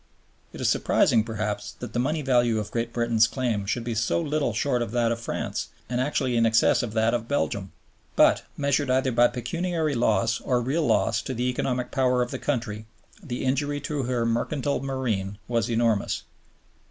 [0.51, 4.19] It is surprising, perhaps, that the money value of Great Britain's claim should be so
[4.19, 7.71] little short of that of France and actually in excess of that of Belgium.
[8.15, 12.39] But, measured either by pecuniary loss or real loss to the economic power of the
[12.39, 12.87] country,
[13.21, 16.23] the injury to her mercantile marine was enormous.